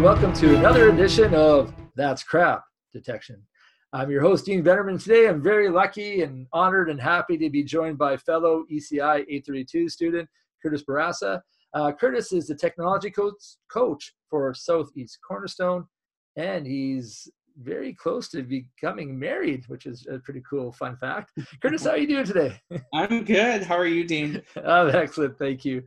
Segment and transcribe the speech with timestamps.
[0.00, 3.42] and welcome to another edition of That's Crap Detection.
[3.92, 4.98] I'm your host, Dean Bennerman.
[4.98, 9.90] Today, I'm very lucky and honored and happy to be joined by fellow ECI 832
[9.90, 10.26] student
[10.62, 11.42] Curtis Barassa.
[11.74, 13.34] Uh, Curtis is the technology coach,
[13.70, 15.84] coach for Southeast Cornerstone,
[16.34, 17.28] and he's
[17.60, 21.30] very close to becoming married, which is a pretty cool fun fact.
[21.60, 22.58] Curtis, how are you doing today?
[22.94, 23.64] I'm good.
[23.64, 24.40] How are you, Dean?
[24.64, 25.38] oh, excellent.
[25.38, 25.82] Thank you.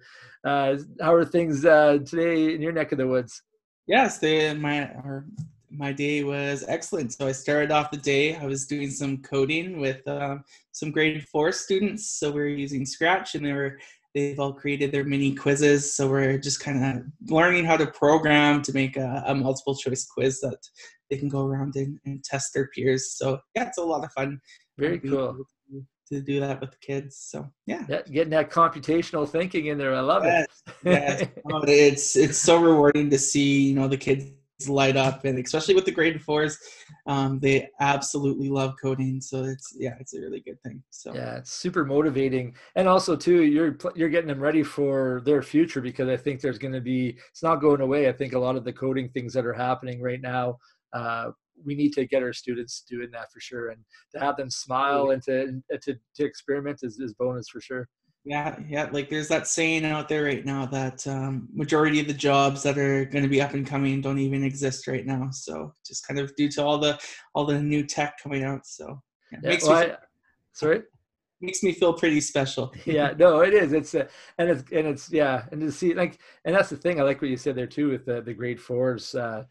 [0.46, 3.42] Uh, how are things uh, today in your neck of the woods?
[3.88, 5.26] Yes, they, my our,
[5.70, 7.14] my day was excellent.
[7.14, 8.36] So I started off the day.
[8.36, 12.20] I was doing some coding with um, some grade four students.
[12.20, 13.80] So we were using Scratch, and they were
[14.14, 15.96] they've all created their mini quizzes.
[15.96, 20.06] So we're just kind of learning how to program to make a, a, multiple choice
[20.06, 20.60] quiz that
[21.10, 23.14] they can go around and, and, test their peers.
[23.18, 24.40] So yeah, it's a lot of fun.
[24.78, 25.38] Very cool.
[26.10, 27.18] To do that with the kids.
[27.18, 27.86] So yeah.
[27.88, 29.96] yeah getting that computational thinking in there.
[29.96, 30.74] I love yes, it.
[30.84, 31.28] yes.
[31.52, 34.34] Oh, it's it's so rewarding to see, you know, the kids
[34.68, 36.58] light up and especially with the grade fours
[37.08, 41.36] um, they absolutely love coding so it's yeah it's a really good thing so yeah
[41.36, 46.08] it's super motivating and also too you're you're getting them ready for their future because
[46.08, 48.64] i think there's going to be it's not going away i think a lot of
[48.64, 50.58] the coding things that are happening right now
[50.94, 51.32] uh,
[51.66, 55.12] we need to get our students doing that for sure and to have them smile
[55.12, 57.88] and to and to, to experiment is, is bonus for sure
[58.26, 58.88] yeah, yeah.
[58.90, 62.78] Like there's that saying out there right now that um, majority of the jobs that
[62.78, 65.30] are going to be up and coming don't even exist right now.
[65.32, 66.98] So just kind of due to all the
[67.36, 68.66] all the new tech coming out.
[68.66, 69.98] So yeah, yeah makes well, me feel, I,
[70.54, 70.82] sorry
[71.44, 72.74] makes me feel pretty special.
[72.86, 73.74] yeah, no, it is.
[73.74, 77.00] It's uh, and it's and it's yeah, and to see like and that's the thing.
[77.00, 79.14] I like what you said there too with the the grade fours.
[79.14, 79.44] Uh,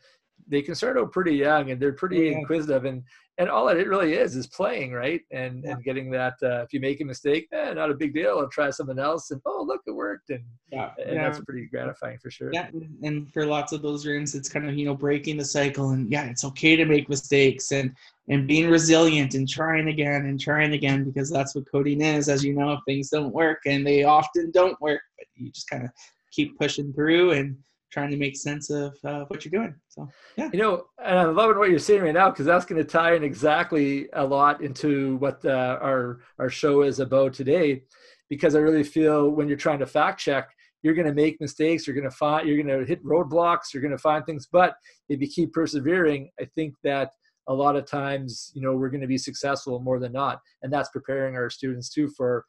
[0.49, 2.39] they can start out pretty young and they're pretty yeah.
[2.39, 3.03] inquisitive and
[3.39, 5.73] and all that it really is is playing right and yeah.
[5.73, 8.49] and getting that uh, if you make a mistake eh, not a big deal i'll
[8.49, 12.31] try something else and oh look it worked and yeah, and that's pretty gratifying for
[12.31, 12.69] sure yeah
[13.03, 16.11] and for lots of those rooms it's kind of you know breaking the cycle and
[16.11, 17.95] yeah it's okay to make mistakes and
[18.29, 22.45] and being resilient and trying again and trying again because that's what coding is as
[22.45, 25.85] you know if things don't work and they often don't work but you just kind
[25.85, 25.91] of
[26.31, 27.57] keep pushing through and
[27.93, 29.75] trying to make sense of uh, what you're doing.
[29.89, 30.49] So, yeah.
[30.53, 33.15] You know, and I'm loving what you're saying right now because that's going to tie
[33.15, 37.83] in exactly a lot into what uh, our our show is about today.
[38.29, 40.49] Because I really feel when you're trying to fact check,
[40.83, 41.87] you're going to make mistakes.
[41.87, 43.75] You're going to find you're going to hit roadblocks.
[43.75, 44.49] You're going to find things.
[44.51, 44.75] But
[45.11, 47.11] if you keep persevering, I think that
[47.49, 50.73] a lot of times, you know, we're going to be successful more than not, and
[50.73, 52.45] that's preparing our students too for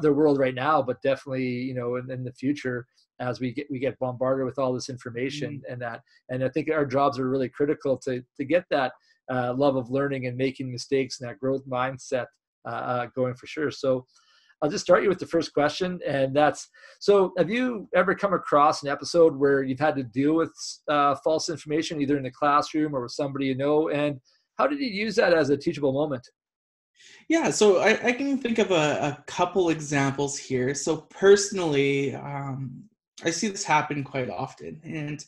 [0.00, 2.86] their world right now, but definitely, you know, in, in the future
[3.20, 5.72] as we get we get bombarded with all this information mm-hmm.
[5.72, 6.00] and that.
[6.28, 8.92] And i think our jobs are really critical to to get that
[9.30, 12.26] uh, love of learning and making mistakes and that growth mindset
[12.66, 13.70] uh, uh, going for sure.
[13.70, 14.06] So
[14.62, 16.68] i'll just start you with the first question and that's
[17.00, 20.52] so have you ever come across an episode where you've had to deal with
[20.86, 23.88] uh, false information either in the classroom or with somebody you know?
[23.88, 24.20] And
[24.58, 26.28] how did you use that as a teachable moment
[27.28, 30.74] yeah, so I, I, can think of a, a, couple examples here.
[30.74, 32.84] So personally, um,
[33.24, 35.24] I see this happen quite often, and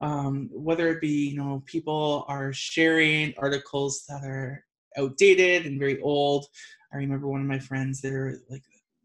[0.00, 4.64] um, whether it be you know people are sharing articles that are
[4.96, 6.46] outdated and very old.
[6.92, 8.62] I remember one of my friends that are like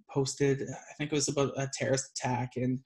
[0.10, 0.62] posted.
[0.64, 2.82] I think it was about a terrorist attack in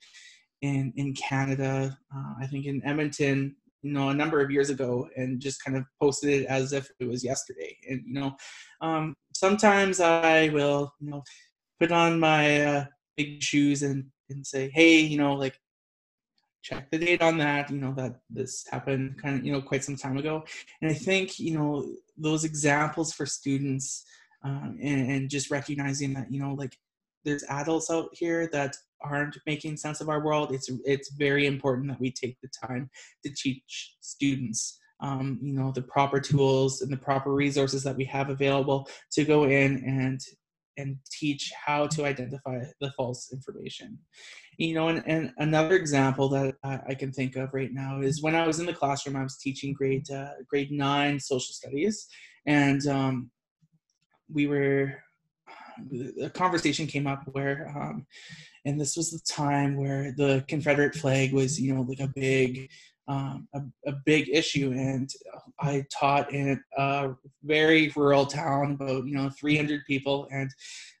[0.62, 1.96] in in Canada.
[2.14, 5.76] Uh, I think in Edmonton, you know, a number of years ago, and just kind
[5.76, 7.76] of posted it as if it was yesterday.
[7.88, 8.36] And you know,
[8.80, 11.22] um, sometimes I will you know
[11.80, 12.84] put on my uh,
[13.16, 15.58] big shoes and and say, hey, you know, like
[16.62, 19.84] check the date on that, you know, that this happened kind of, you know, quite
[19.84, 20.44] some time ago.
[20.82, 21.86] And I think, you know,
[22.16, 24.04] those examples for students
[24.42, 26.76] um, and, and just recognizing that, you know, like
[27.24, 30.52] there's adults out here that aren't making sense of our world.
[30.52, 32.90] It's it's very important that we take the time
[33.24, 38.04] to teach students um, you know the proper tools and the proper resources that we
[38.04, 40.20] have available to go in and
[40.78, 43.98] and teach how to identify the false information.
[44.58, 48.22] You know, and, and another example that I, I, can think of right now is
[48.22, 52.06] when I was in the classroom, I was teaching grade uh, grade nine social studies,
[52.46, 53.30] and um,
[54.32, 54.94] we were
[56.22, 58.06] a conversation came up where, um,
[58.64, 62.70] and this was the time where the Confederate flag was, you know, like a big
[63.08, 64.72] um, a, a, big issue.
[64.72, 65.08] And
[65.60, 67.10] I taught in a
[67.44, 70.50] very rural town, about you know 300 people, and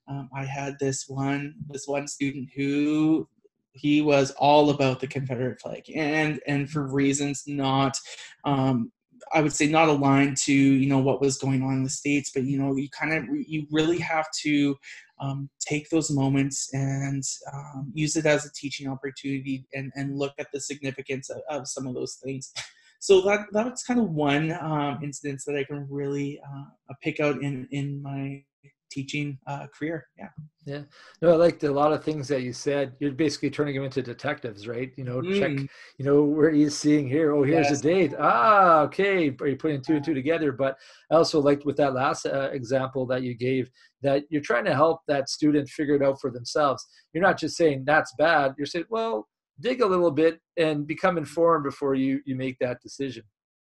[0.08, 3.28] um, I had this one this one student who
[3.72, 7.98] he was all about the Confederate flag, and and for reasons not.
[8.44, 8.92] Um,
[9.32, 12.30] I would say not aligned to you know what was going on in the states,
[12.34, 14.76] but you know you kind of you really have to
[15.20, 17.22] um, take those moments and
[17.52, 21.66] um, use it as a teaching opportunity and, and look at the significance of, of,
[21.66, 22.52] some of those things.
[23.00, 27.42] so that that's kind of one um, instance that I can really uh, pick out
[27.42, 28.42] in in my
[28.90, 30.06] teaching uh, career.
[30.18, 30.28] Yeah.
[30.64, 30.82] Yeah.
[31.22, 32.92] No, I liked a lot of things that you said.
[32.98, 34.92] You're basically turning them into detectives, right?
[34.96, 35.38] You know, mm.
[35.38, 35.68] check,
[35.98, 37.32] you know, where he's seeing here.
[37.32, 37.80] Oh, here's yes.
[37.80, 38.14] the date.
[38.18, 39.34] Ah, okay.
[39.40, 40.50] Are you putting two and two together?
[40.50, 40.76] But
[41.10, 43.70] I also liked with that last uh, example that you gave
[44.02, 46.84] that you're trying to help that student figure it out for themselves.
[47.12, 48.54] You're not just saying that's bad.
[48.58, 49.28] You're saying, well,
[49.60, 53.22] dig a little bit and become informed before you you make that decision.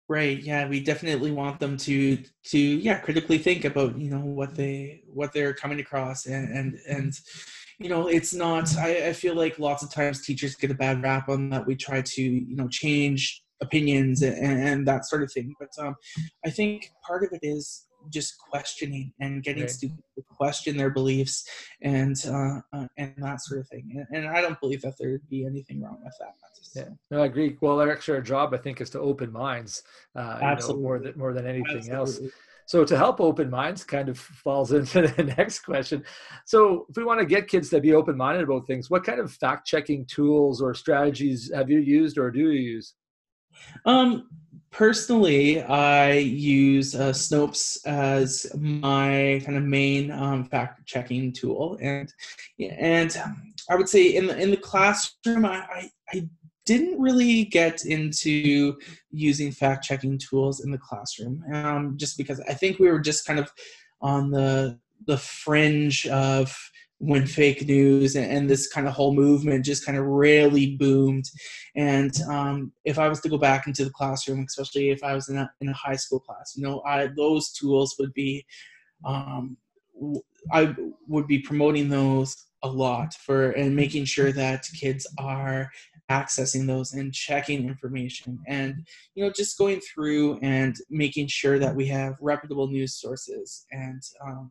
[0.06, 0.38] Right.
[0.38, 2.18] Yeah, we definitely want them to
[2.48, 6.78] to yeah critically think about you know what they what they're coming across and and
[6.86, 7.14] and
[7.78, 11.02] you know it's not I, I feel like lots of times teachers get a bad
[11.02, 15.32] rap on that we try to you know change opinions and, and that sort of
[15.32, 15.94] thing but um
[16.44, 19.70] I think part of it is just questioning and getting right.
[19.70, 21.48] students to question their beliefs
[21.82, 24.04] and uh, uh, and that sort of thing.
[24.10, 26.34] And, and, I don't believe that there'd be anything wrong with that.
[26.74, 27.56] Yeah, no, I agree.
[27.60, 29.82] Well, actually, our job I think is to open minds,
[30.16, 30.82] uh, Absolutely.
[30.82, 31.94] You know, more than more than anything Absolutely.
[31.94, 32.20] else.
[32.66, 36.04] So to help open minds kind of falls into the next question.
[36.46, 39.32] So if we want to get kids to be open-minded about things, what kind of
[39.32, 42.94] fact-checking tools or strategies have you used or do you use?
[43.84, 44.28] Um,
[44.75, 52.12] personally, I use uh, Snopes as my kind of main um, fact checking tool, and
[52.59, 53.17] and
[53.71, 56.29] I would say in the in the classroom, I, I, I
[56.67, 58.76] didn't really get into
[59.11, 63.26] using fact checking tools in the classroom, um, just because I think we were just
[63.26, 63.50] kind of
[64.03, 66.55] on the the fringe of
[66.99, 71.25] when fake news and, and, this kind of whole movement just kind of really boomed.
[71.75, 75.29] And um, if I was to go back into the classroom, especially if I was
[75.29, 78.46] in a, in a high school class, you know, I, those tools would be,
[79.05, 79.56] um,
[80.52, 80.75] I
[81.08, 85.70] would be promoting those a lot for and making sure that kids are
[86.11, 91.75] accessing those and checking information and you know just going through and making sure that
[91.75, 94.50] we have reputable news sources and um,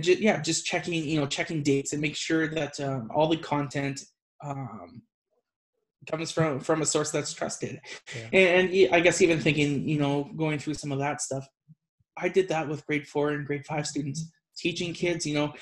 [0.00, 3.36] just, yeah, just checking, you know, checking dates and make sure that um, all the
[3.36, 4.00] content
[4.44, 5.02] um,
[6.06, 7.80] comes from from a source that's trusted.
[8.14, 8.38] Yeah.
[8.38, 11.46] And, and I guess even thinking, you know, going through some of that stuff,
[12.16, 15.52] I did that with grade four and grade five students, teaching kids, you know,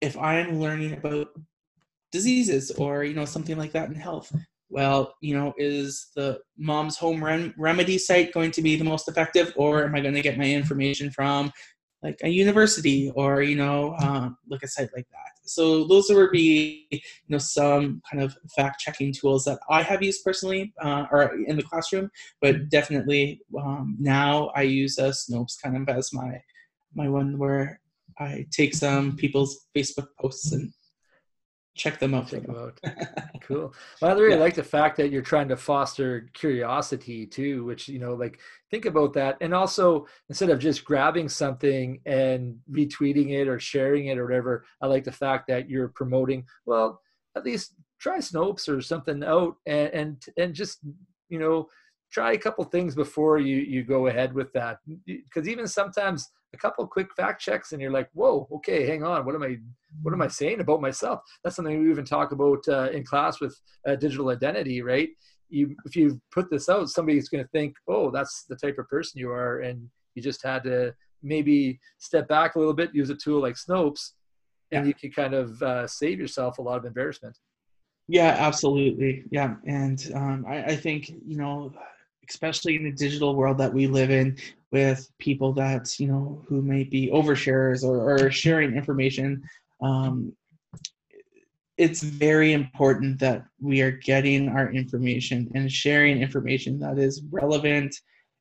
[0.00, 1.28] if I'm learning about
[2.12, 4.34] diseases or you know something like that in health
[4.70, 9.08] well you know is the mom's home rem- remedy site going to be the most
[9.08, 11.52] effective or am i going to get my information from
[12.02, 15.32] like a university or you know um, like a site like that.
[15.48, 20.02] So those would be you know some kind of fact checking tools that i have
[20.02, 22.10] used personally uh, or in the classroom
[22.40, 26.40] but definitely um, now i use a snopes kind of as my
[26.94, 27.80] my one where
[28.18, 30.72] i take some people's facebook posts and
[31.78, 32.28] check them out.
[32.28, 32.78] Check them out.
[33.40, 33.72] cool.
[34.02, 34.40] Well, I really yeah.
[34.40, 38.38] like the fact that you're trying to foster curiosity too, which you know, like
[38.70, 44.06] think about that, and also instead of just grabbing something and retweeting it or sharing
[44.06, 46.44] it or whatever, I like the fact that you're promoting.
[46.66, 47.00] Well,
[47.36, 50.80] at least try Snopes or something out, and and and just
[51.28, 51.68] you know
[52.10, 54.78] try a couple things before you you go ahead with that.
[55.06, 59.26] Because even sometimes a couple quick fact checks and you're like whoa okay hang on
[59.26, 59.56] what am i
[60.02, 61.20] what am i saying about myself?
[61.42, 65.10] That's something we even talk about uh, in class with uh, digital identity right?
[65.50, 68.88] You if you put this out somebody's going to think oh that's the type of
[68.88, 73.10] person you are and you just had to maybe step back a little bit use
[73.10, 74.12] a tool like snopes
[74.72, 74.88] and yeah.
[74.88, 77.36] you can kind of uh, save yourself a lot of embarrassment.
[78.08, 79.24] Yeah absolutely.
[79.30, 81.72] Yeah and um, I, I think you know
[82.28, 84.36] especially in the digital world that we live in
[84.70, 89.42] with people that you know who may be oversharers or, or sharing information
[89.82, 90.32] um,
[91.78, 97.94] it's very important that we are getting our information and sharing information that is relevant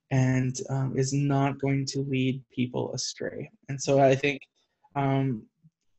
[0.10, 3.50] and um, is not going to lead people astray.
[3.70, 4.42] And so i think
[4.96, 5.44] um,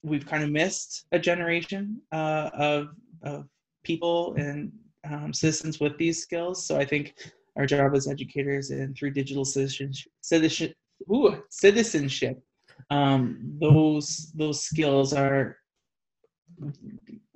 [0.02, 2.88] we've kind of missed a generation uh, of,
[3.23, 3.49] of
[3.85, 4.73] people and
[5.09, 6.66] um, citizens with these skills.
[6.66, 7.14] So i think
[7.59, 10.75] our job as educators and through digital citizenship, citizenship,
[11.12, 12.41] ooh, citizenship
[12.91, 15.57] um, those those skills are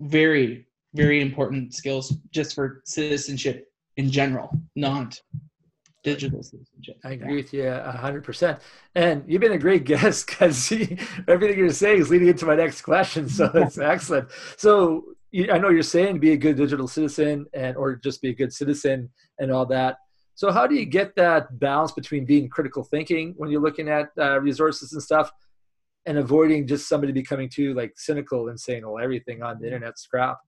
[0.01, 5.19] very very important skills just for citizenship in general, not
[6.05, 6.97] digital citizenship.
[7.05, 8.59] I agree with you hundred percent.
[8.95, 10.73] And you've been a great guest because
[11.29, 13.29] everything you're saying is leading into my next question.
[13.29, 14.29] So it's excellent.
[14.57, 15.05] So
[15.51, 18.53] I know you're saying be a good digital citizen and or just be a good
[18.53, 19.97] citizen and all that.
[20.35, 24.11] So how do you get that balance between being critical thinking when you're looking at
[24.19, 25.31] uh, resources and stuff,
[26.07, 30.07] and avoiding just somebody becoming too like cynical and saying, "Well, everything on the internet's
[30.07, 30.39] crap."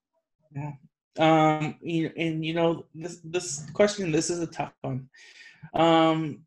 [0.54, 0.72] Yeah,
[1.18, 4.10] Um, and you know this this question.
[4.10, 5.08] This is a tough one.
[5.74, 6.44] Um,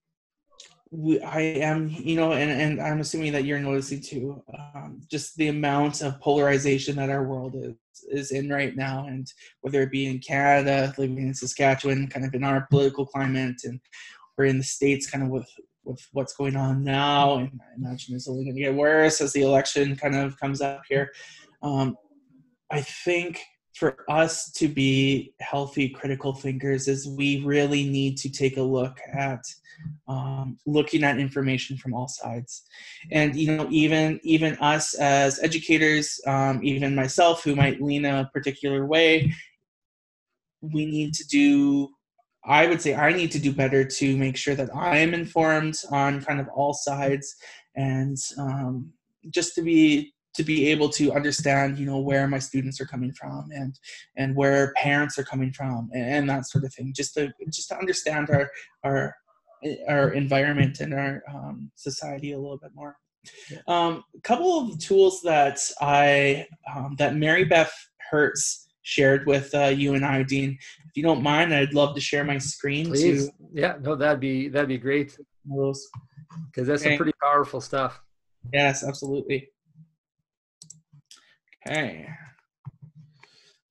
[0.91, 4.43] we, I am, you know, and, and I'm assuming that you're noticing too,
[4.75, 7.75] um, just the amount of polarization that our world is
[8.09, 9.27] is in right now, and
[9.61, 13.79] whether it be in Canada, living in Saskatchewan, kind of in our political climate, and
[14.37, 15.49] we're in the states, kind of with
[15.83, 19.33] with what's going on now, and I imagine it's only going to get worse as
[19.33, 21.11] the election kind of comes up here.
[21.63, 21.95] Um,
[22.69, 23.41] I think
[23.77, 28.97] for us to be healthy critical thinkers is we really need to take a look
[29.13, 29.43] at
[30.07, 32.63] um, looking at information from all sides.
[33.11, 38.29] And you know even even us as educators um, even myself who might lean a
[38.33, 39.33] particular way
[40.61, 41.89] we need to do
[42.45, 45.77] i would say i need to do better to make sure that i am informed
[45.91, 47.35] on kind of all sides
[47.75, 48.91] and um,
[49.29, 53.11] just to be to be able to understand you know where my students are coming
[53.11, 53.77] from and
[54.15, 57.67] and where parents are coming from and, and that sort of thing just to just
[57.69, 58.49] to understand our
[58.83, 59.15] our
[59.87, 62.95] our environment and our um, society a little bit more.
[63.67, 67.73] Um, a couple of tools that I um, that Mary Beth
[68.09, 70.57] Hertz shared with uh, you and I, Dean.
[70.85, 72.87] If you don't mind, I'd love to share my screen.
[72.87, 73.27] Please.
[73.27, 75.17] To, yeah, no, that'd be that'd be great.
[75.45, 76.91] Because that's okay.
[76.91, 77.99] some pretty powerful stuff.
[78.53, 79.49] Yes, absolutely.
[81.67, 82.07] Okay.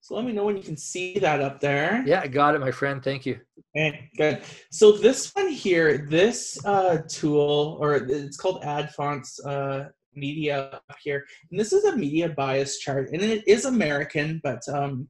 [0.01, 2.05] So let me know when you can see that up there.
[2.07, 3.03] Yeah, I got it, my friend.
[3.03, 3.41] Thank you.
[3.77, 4.43] Okay, good.
[4.71, 10.97] So this one here, this uh, tool, or it's called Ad Fontes uh, Media up
[11.03, 15.09] here, and this is a media bias chart, and it is American, but um,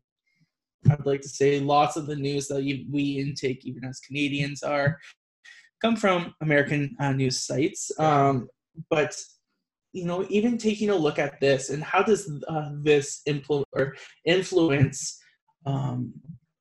[0.90, 4.99] I'd like to say lots of the news that we intake, even as Canadians, are
[5.83, 7.90] come from American uh, news sites.
[7.99, 8.49] Um,
[8.88, 9.14] but
[9.97, 13.23] you know, even taking a look at this and how does uh, this
[13.73, 15.19] or influence
[15.65, 16.12] um,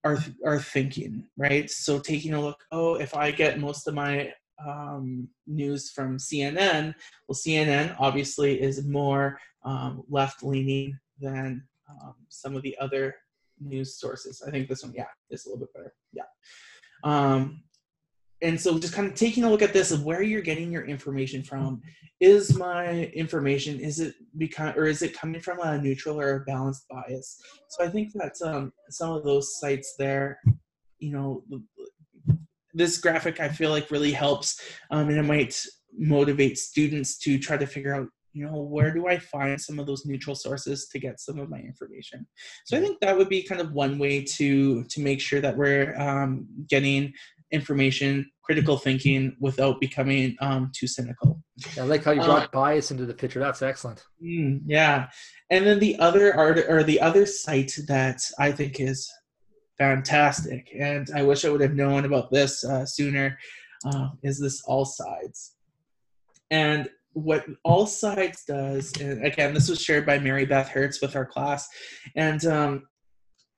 [0.05, 1.69] our our thinking, right?
[1.69, 4.31] So taking a look, oh, if I get most of my
[4.65, 6.95] um, news from CNN,
[7.27, 13.15] well, CNN obviously is more um, left leaning than um, some of the other
[13.59, 14.41] news sources.
[14.47, 15.93] I think this one, yeah, is a little bit better.
[16.13, 16.23] Yeah.
[18.41, 20.85] And so just kind of taking a look at this of where you're getting your
[20.85, 21.81] information from
[22.19, 26.39] is my information is it become or is it coming from a neutral or a
[26.45, 27.41] balanced bias?
[27.69, 30.39] So i think that um, some of those sites there
[30.99, 31.43] you know
[32.73, 34.61] this graphic i feel like really helps
[34.91, 35.61] um, and it might
[35.97, 39.87] motivate students to try to figure out you know where do i find some of
[39.87, 42.27] those neutral sources to get some of my information?
[42.65, 45.55] So i think that would be kind of one way to to make sure that
[45.55, 47.13] we're um, getting
[47.51, 51.41] information, critical thinking without becoming um, too cynical.
[51.77, 53.39] I like how you brought uh, bias into the picture.
[53.39, 54.03] That's excellent.
[54.23, 55.07] Mm, yeah,
[55.49, 59.09] and then the other art or the other site that I think is
[59.77, 63.37] fantastic, and I wish I would have known about this uh, sooner,
[63.85, 65.55] uh, is this All Sides.
[66.51, 71.15] And what All Sides does, and again, this was shared by Mary Beth Hertz with
[71.15, 71.67] our class,
[72.15, 72.83] and um,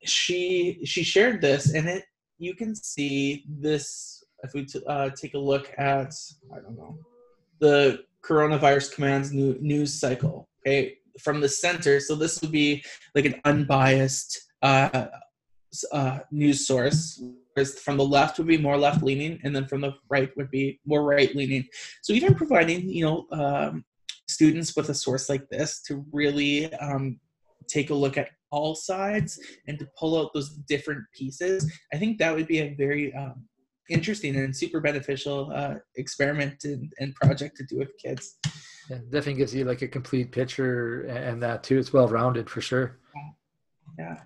[0.03, 2.03] she she shared this, and it
[2.37, 6.13] you can see this if we t- uh, take a look at
[6.53, 6.97] I don't know
[7.59, 10.47] the coronavirus commands new news cycle.
[10.65, 11.99] Okay, from the center.
[11.99, 12.83] So this would be
[13.15, 15.07] like an unbiased uh,
[15.91, 17.21] uh, news source.
[17.53, 20.51] Whereas from the left would be more left leaning, and then from the right would
[20.51, 21.65] be more right leaning.
[22.01, 23.85] So even providing you know um,
[24.27, 27.19] students with a source like this to really um,
[27.67, 31.69] take a look at all sides and to pull out those different pieces.
[31.93, 33.45] I think that would be a very um,
[33.89, 38.37] interesting and super beneficial uh, experiment and, and, project to do with kids.
[38.43, 41.77] Yeah definitely gives you like a complete picture and that too.
[41.77, 42.97] It's well rounded for sure.
[43.99, 44.17] Yeah.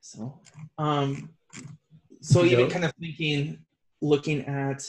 [0.00, 0.40] So
[0.78, 1.30] um
[2.20, 3.58] so even kind of thinking
[4.02, 4.86] looking at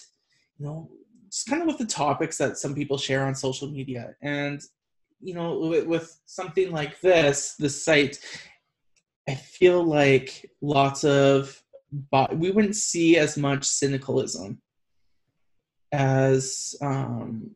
[0.58, 0.90] you know
[1.32, 4.16] just kind of with the topics that some people share on social media.
[4.22, 4.62] And
[5.22, 8.20] you know, with, with something like this, the site,
[9.30, 11.62] I feel like lots of,
[12.34, 14.58] we wouldn't see as much cynicalism
[15.92, 17.52] as, um,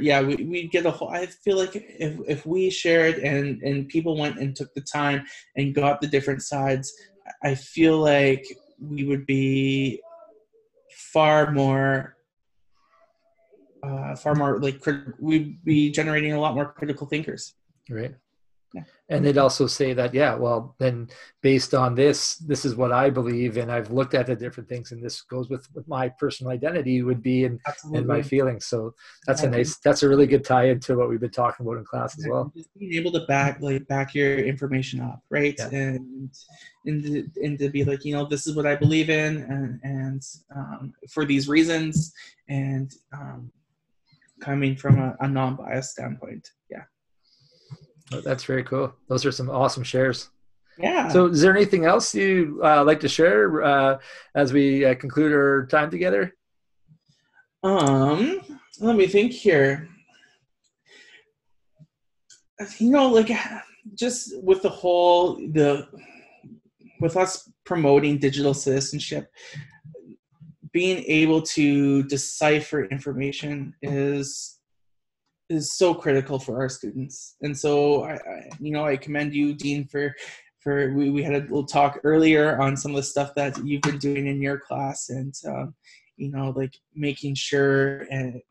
[0.00, 3.88] yeah, we, we get a whole, I feel like if, if we shared and, and
[3.88, 6.94] people went and took the time and got the different sides,
[7.42, 8.46] I feel like
[8.80, 10.00] we would be
[11.12, 12.13] far more
[13.84, 17.54] uh, far more like crit- we'd be generating a lot more critical thinkers.
[17.90, 18.14] Right.
[19.08, 21.08] and they'd also say that yeah well then
[21.42, 24.90] based on this this is what i believe and i've looked at the different things
[24.90, 27.60] and this goes with, with my personal identity would be and,
[27.92, 28.94] and my feelings so
[29.26, 29.48] that's yeah.
[29.48, 32.18] a nice that's a really good tie into what we've been talking about in class
[32.18, 35.68] as well Just being able to back like back your information up right yeah.
[35.70, 36.30] and
[36.86, 39.80] and to, and to be like you know this is what i believe in and
[39.82, 40.22] and
[40.56, 42.12] um, for these reasons
[42.48, 43.50] and um,
[44.44, 46.84] coming from a, a non-biased standpoint yeah
[48.12, 48.94] Oh, that's very cool.
[49.08, 50.30] Those are some awesome shares.
[50.78, 51.08] Yeah.
[51.08, 53.98] So, is there anything else you uh, like to share uh,
[54.34, 56.34] as we uh, conclude our time together?
[57.62, 58.40] Um,
[58.80, 59.88] let me think here.
[62.78, 63.30] You know, like
[63.94, 65.88] just with the whole the
[67.00, 69.30] with us promoting digital citizenship,
[70.74, 74.58] being able to decipher information is
[75.48, 77.36] is so critical for our students.
[77.42, 80.14] And so, I, I, you know, I commend you, Dean, for
[80.58, 83.82] for we, we had a little talk earlier on some of the stuff that you've
[83.82, 85.74] been doing in your class, and um,
[86.16, 88.42] you know, like making sure and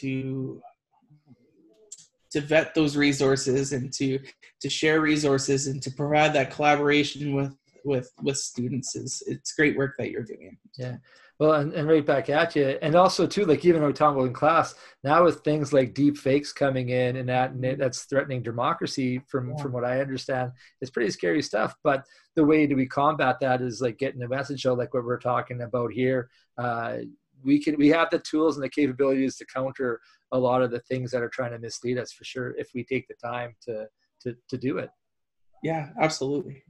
[0.00, 0.60] to
[2.30, 4.18] to vet those resources and to
[4.60, 7.54] to share resources and to provide that collaboration with
[7.84, 10.58] with with students is it's great work that you're doing.
[10.76, 10.96] Yeah.
[11.38, 12.78] Well, and, and right back at you.
[12.82, 13.92] And also, too, like even we
[14.24, 18.42] in class, now with things like deep fakes coming in and that and that's threatening
[18.42, 19.62] democracy from, yeah.
[19.62, 21.76] from what I understand, it's pretty scary stuff.
[21.84, 22.04] But
[22.34, 25.20] the way do we combat that is like getting a message out, like what we're
[25.20, 26.28] talking about here.
[26.56, 26.98] Uh,
[27.44, 30.00] we can we have the tools and the capabilities to counter
[30.32, 32.84] a lot of the things that are trying to mislead us for sure if we
[32.84, 33.86] take the time to
[34.22, 34.90] to, to do it.
[35.62, 36.64] Yeah, absolutely.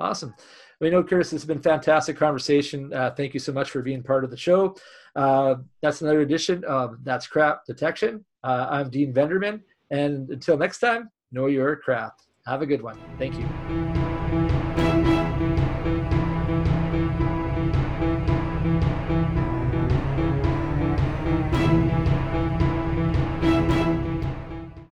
[0.00, 0.34] Awesome.
[0.80, 2.92] We know, Curtis, this has been fantastic conversation.
[2.92, 4.76] Uh, thank you so much for being part of the show.
[5.14, 8.24] Uh, that's another edition of That's Crap Detection.
[8.42, 9.62] Uh, I'm Dean Venderman.
[9.90, 12.26] And until next time, know your craft.
[12.46, 12.98] Have a good one.
[13.18, 13.63] Thank you.